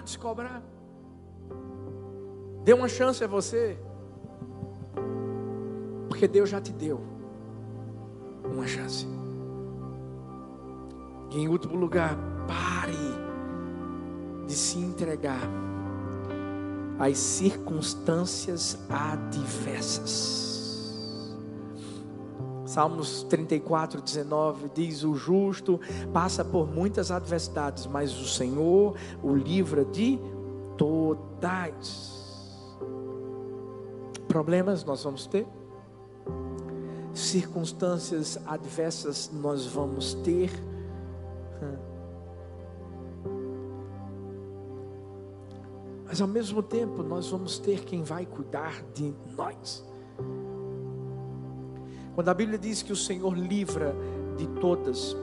[0.04, 0.62] De se cobrar.
[2.64, 3.78] Dê uma chance a você.
[6.08, 7.02] Porque Deus já te deu
[8.46, 9.08] uma chance.
[11.32, 12.16] E em último lugar,
[12.48, 12.94] pare
[14.46, 15.42] de se entregar
[17.00, 20.53] às circunstâncias adversas.
[22.74, 25.80] Salmos 34, 19 diz: O justo
[26.12, 30.20] passa por muitas adversidades, mas o Senhor o livra de
[30.76, 32.12] todas.
[34.28, 35.46] Problemas nós vamos ter,
[37.14, 40.50] circunstâncias adversas nós vamos ter.
[46.08, 49.93] Mas ao mesmo tempo, nós vamos ter quem vai cuidar de nós.
[52.16, 53.96] Quando a Bíblia diz que o Senhor livra
[54.38, 55.18] de todas,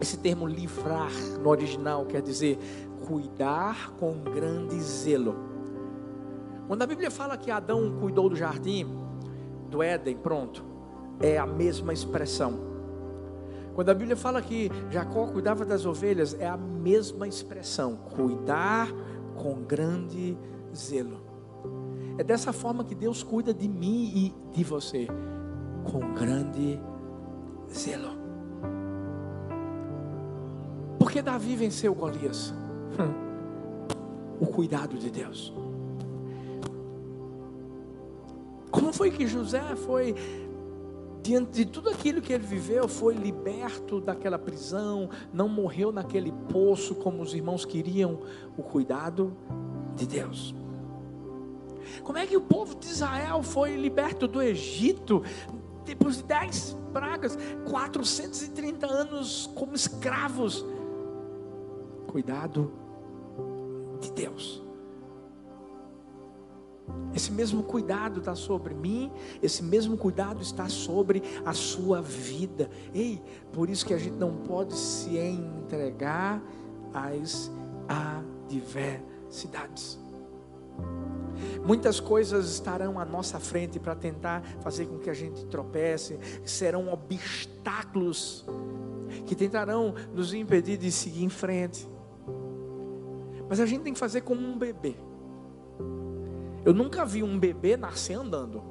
[0.00, 1.10] esse termo livrar
[1.42, 2.58] no original quer dizer
[3.06, 5.34] cuidar com grande zelo.
[6.68, 8.86] Quando a Bíblia fala que Adão cuidou do jardim,
[9.68, 10.64] do Éden, pronto,
[11.20, 12.72] é a mesma expressão.
[13.74, 18.88] Quando a Bíblia fala que Jacó cuidava das ovelhas, é a mesma expressão, cuidar
[19.34, 20.38] com grande
[20.74, 21.20] zelo.
[22.16, 25.08] É dessa forma que Deus cuida de mim e de você
[25.84, 26.80] com grande
[27.72, 28.10] zelo.
[30.98, 32.52] Porque Davi venceu Golias?
[34.40, 35.54] O cuidado de Deus.
[38.70, 40.16] Como foi que José foi,
[41.22, 46.96] diante de tudo aquilo que ele viveu, foi liberto daquela prisão, não morreu naquele poço
[46.96, 48.18] como os irmãos queriam?
[48.56, 49.32] O cuidado
[49.94, 50.54] de Deus.
[52.02, 55.22] Como é que o povo de Israel foi liberto do Egito
[55.84, 60.64] depois de dez pragas, 430 anos como escravos.
[62.06, 62.72] Cuidado
[64.00, 64.64] de Deus.
[67.14, 69.10] Esse mesmo cuidado está sobre mim,
[69.42, 72.68] esse mesmo cuidado está sobre a sua vida.
[72.92, 73.22] Ei,
[73.52, 76.42] por isso que a gente não pode se entregar
[76.92, 77.50] às
[77.88, 80.03] adversidades.
[81.64, 86.92] Muitas coisas estarão à nossa frente para tentar fazer com que a gente tropece, serão
[86.92, 88.44] obstáculos
[89.26, 91.88] que tentarão nos impedir de seguir em frente.
[93.48, 94.94] Mas a gente tem que fazer como um bebê.
[96.64, 98.62] Eu nunca vi um bebê nascer andando.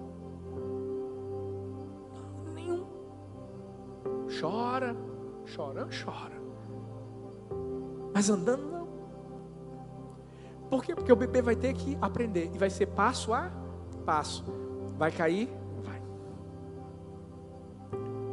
[2.53, 2.85] Nenhum.
[4.39, 4.95] Chora,
[5.55, 6.41] chora, chora.
[8.13, 8.72] Mas andando.
[10.73, 10.95] Por quê?
[10.95, 13.51] Porque o bebê vai ter que aprender e vai ser passo a
[14.03, 14.43] passo.
[14.97, 15.47] Vai cair?
[15.83, 16.01] Vai.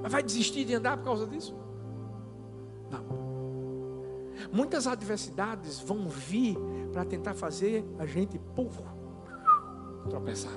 [0.03, 1.55] Mas vai desistir de andar por causa disso?
[2.91, 3.05] Não.
[4.51, 6.57] Muitas adversidades vão vir
[6.91, 8.83] para tentar fazer a gente puf,
[10.09, 10.55] tropeçar.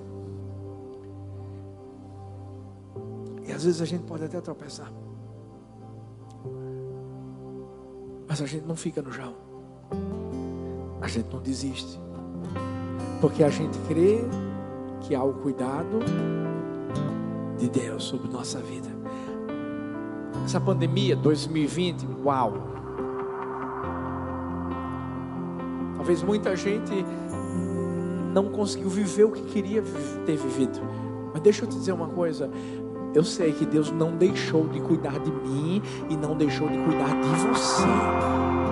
[3.45, 4.89] E às vezes a gente pode até tropeçar.
[8.25, 9.51] Mas a gente não fica no chão
[11.03, 11.99] a gente não desiste.
[13.19, 14.21] Porque a gente crê
[15.01, 15.99] que há o cuidado
[17.57, 18.87] de Deus sobre nossa vida.
[20.45, 22.53] Essa pandemia 2020, uau!
[25.97, 27.05] Talvez muita gente
[28.33, 29.83] não conseguiu viver o que queria
[30.25, 30.79] ter vivido.
[31.33, 32.49] Mas deixa eu te dizer uma coisa.
[33.13, 37.13] Eu sei que Deus não deixou de cuidar de mim e não deixou de cuidar
[37.21, 38.62] de você.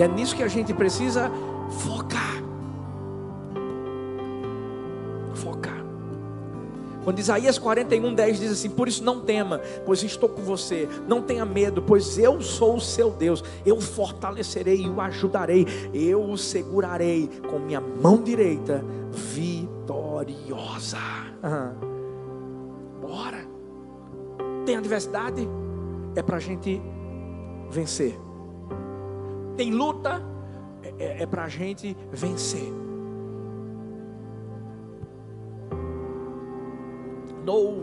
[0.00, 1.30] E é nisso que a gente precisa
[1.68, 2.42] focar.
[5.34, 5.84] Focar.
[7.04, 10.88] Quando Isaías 41, 10 diz assim: Por isso não tema, pois estou com você.
[11.06, 13.44] Não tenha medo, pois eu sou o seu Deus.
[13.66, 15.66] Eu o fortalecerei e o ajudarei.
[15.92, 18.82] Eu o segurarei com minha mão direita
[19.12, 20.96] vitoriosa.
[23.02, 23.46] Bora.
[24.64, 25.46] Tem adversidade?
[26.16, 26.80] É para a gente
[27.68, 28.29] vencer
[29.60, 30.22] tem luta,
[30.82, 32.72] é, é, é para a gente vencer.
[37.44, 37.74] No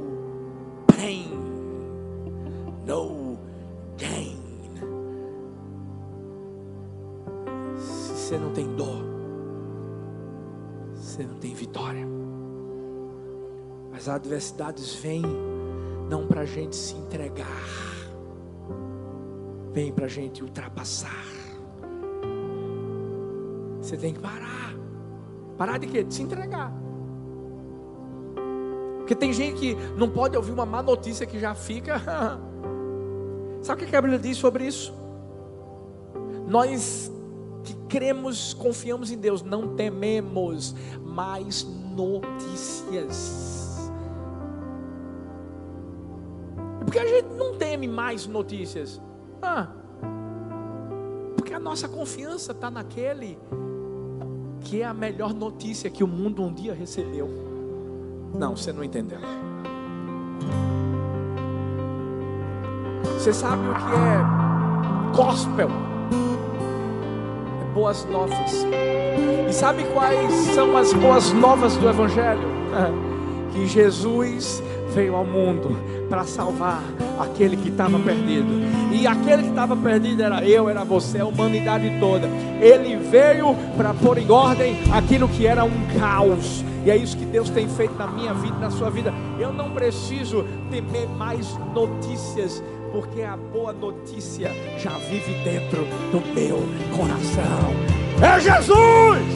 [0.88, 1.30] pain,
[2.84, 3.38] no
[3.96, 4.40] gain.
[7.78, 9.04] Se você não tem dor,
[10.96, 12.08] você não tem vitória.
[13.94, 15.22] As adversidades vêm
[16.10, 17.46] não para a gente se entregar,
[19.74, 21.37] vem para a gente ultrapassar.
[23.88, 24.76] Você tem que parar.
[25.58, 26.04] Parar de quê?
[26.04, 26.74] De se entregar.
[28.98, 32.02] Porque tem gente que não pode ouvir uma má notícia que já fica.
[33.64, 34.94] Sabe o que a Bíblia diz sobre isso?
[36.50, 37.10] Nós
[37.64, 41.64] que cremos, confiamos em Deus, não tememos mais
[41.96, 43.90] notícias.
[46.84, 49.02] Porque a gente não teme mais notícias.
[49.42, 49.70] Ah,
[51.38, 53.40] porque a nossa confiança está naquele
[54.68, 57.30] que é a melhor notícia que o mundo um dia recebeu.
[58.38, 59.20] Não, você não entendeu.
[63.14, 65.70] Você sabe o que é gospel?
[67.62, 68.66] É boas novas.
[69.50, 72.58] E sabe quais são as boas novas do Evangelho?
[73.54, 74.62] Que Jesus
[74.98, 75.78] veio ao mundo
[76.10, 76.82] para salvar
[77.20, 78.48] aquele que estava perdido.
[78.92, 82.28] E aquele que estava perdido era eu, era você, a humanidade toda.
[82.60, 86.66] Ele veio para pôr em ordem aquilo que era um caos.
[86.84, 89.14] E é isso que Deus tem feito na minha vida, na sua vida.
[89.38, 96.58] Eu não preciso temer mais notícias, porque a boa notícia já vive dentro do meu
[96.98, 97.70] coração.
[98.20, 99.28] É Jesus!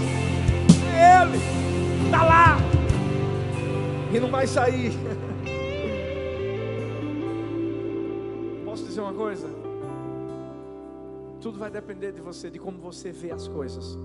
[0.98, 1.40] É Ele!
[2.06, 2.58] Está lá!
[4.12, 4.92] E não vai sair.
[8.92, 9.48] Dizer uma coisa?
[11.40, 13.98] Tudo vai depender de você, de como você vê as coisas.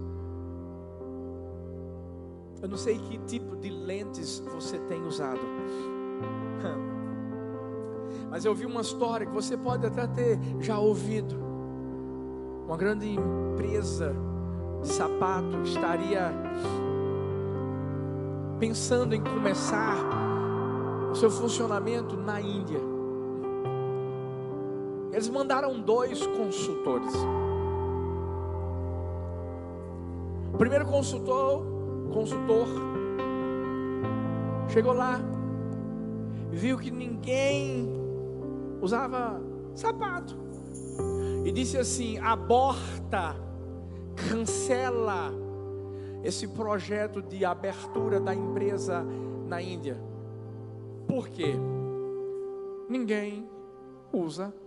[2.62, 5.40] Eu não sei que tipo de lentes você tem usado.
[8.30, 11.36] Mas eu vi uma história que você pode até ter já ouvido.
[12.64, 14.14] Uma grande empresa
[14.82, 16.32] de sapato estaria
[18.58, 19.96] pensando em começar
[21.10, 22.95] o seu funcionamento na Índia.
[25.12, 27.12] Eles mandaram dois consultores.
[30.52, 31.62] O primeiro consultor,
[32.12, 32.66] consultor
[34.68, 35.20] chegou lá,
[36.50, 37.88] viu que ninguém
[38.80, 39.40] usava
[39.74, 40.36] sapato
[41.44, 43.36] e disse assim: aborta,
[44.28, 45.32] cancela
[46.24, 49.04] esse projeto de abertura da empresa
[49.46, 49.96] na Índia.
[51.06, 51.54] Por quê?
[52.88, 53.48] Ninguém
[54.12, 54.65] usa sapato.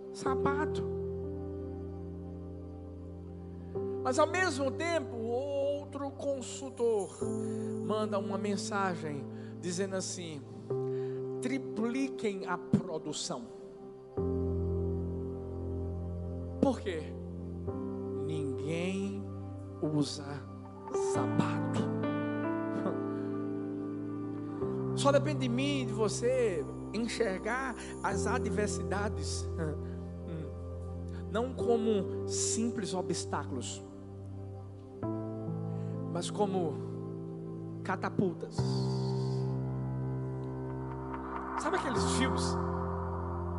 [4.02, 7.16] Mas ao mesmo tempo, outro consultor
[7.86, 9.24] manda uma mensagem
[9.60, 10.42] dizendo assim:
[11.40, 13.42] tripliquem a produção.
[16.60, 17.02] Por quê?
[18.26, 19.22] Ninguém
[19.80, 20.24] usa
[21.12, 21.88] sapato.
[24.96, 29.48] Só depende de mim, de você, enxergar as adversidades
[31.30, 33.82] não como simples obstáculos,
[36.12, 36.74] mas como
[37.82, 38.56] catapultas.
[41.60, 42.42] Sabe aqueles filmes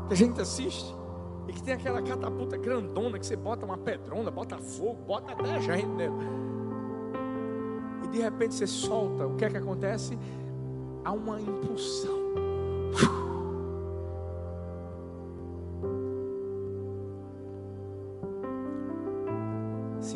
[0.07, 0.95] que a gente assiste
[1.47, 5.61] e que tem aquela catapulta grandona que você bota uma pedrona, bota fogo, bota até
[5.61, 6.17] gente nela.
[8.03, 10.17] E de repente você solta, o que é que acontece?
[11.03, 12.20] Há uma impulsão.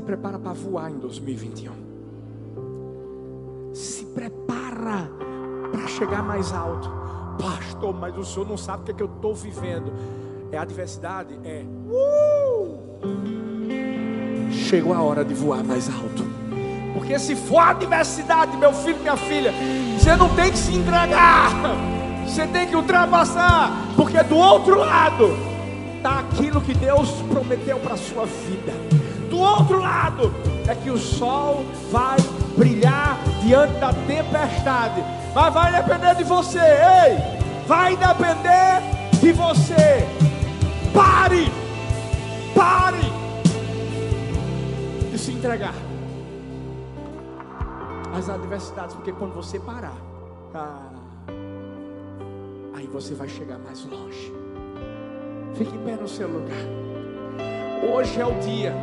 [0.05, 1.73] Prepara para voar em 2021.
[3.73, 5.09] Se prepara
[5.71, 6.89] para chegar mais alto.
[7.41, 9.91] Pastor, mas o senhor não sabe o que, é que eu estou vivendo.
[10.51, 11.37] É adversidade?
[11.43, 11.65] É.
[11.89, 12.77] Uh!
[14.51, 16.23] Chegou a hora de voar mais alto.
[16.93, 19.51] Porque se for adversidade, meu filho, minha filha,
[19.99, 21.51] você não tem que se entregar.
[22.25, 23.71] Você tem que ultrapassar.
[23.97, 25.35] Porque do outro lado
[25.97, 28.84] está aquilo que Deus prometeu para a sua vida.
[29.35, 30.33] Do outro lado
[30.65, 32.15] é que o sol vai
[32.57, 35.03] brilhar diante da tempestade.
[35.35, 37.67] Mas vai depender de você, ei!
[37.67, 40.07] Vai depender de você.
[40.93, 41.51] Pare!
[42.55, 43.11] Pare
[45.11, 45.75] de se entregar
[48.17, 49.97] às adversidades, porque quando você parar,
[50.53, 50.93] ah,
[52.73, 54.31] aí você vai chegar mais longe.
[55.55, 56.55] Fique bem no seu lugar.
[57.93, 58.73] Hoje é o dia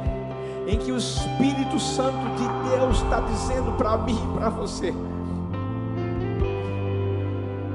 [0.67, 4.95] em que o Espírito Santo de Deus está dizendo para mim e para você: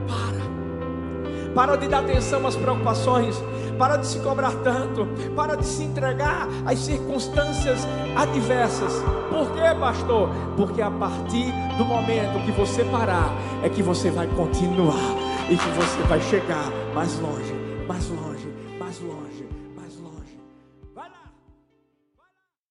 [0.07, 3.41] para, para de dar atenção às preocupações,
[3.77, 8.93] para de se cobrar tanto, para de se entregar às circunstâncias adversas.
[9.29, 10.29] Por quê, pastor?
[10.55, 13.31] Porque a partir do momento que você parar,
[13.63, 14.95] é que você vai continuar
[15.49, 17.53] e que você vai chegar mais longe,
[17.87, 18.36] mais longe,